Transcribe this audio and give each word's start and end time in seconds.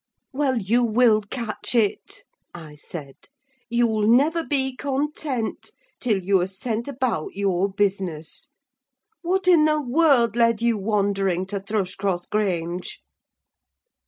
"Well, 0.33 0.57
you 0.57 0.83
will 0.83 1.21
catch 1.21 1.75
it!" 1.75 2.23
I 2.55 2.73
said: 2.73 3.17
"you'll 3.69 4.07
never 4.07 4.43
be 4.43 4.75
content 4.75 5.69
till 5.99 6.23
you're 6.23 6.47
sent 6.47 6.87
about 6.87 7.35
your 7.35 7.69
business. 7.69 8.49
What 9.21 9.47
in 9.47 9.65
the 9.65 9.79
world 9.79 10.35
led 10.35 10.59
you 10.59 10.75
wandering 10.79 11.45
to 11.53 11.59
Thrushcross 11.59 12.25
Grange?" 12.25 12.99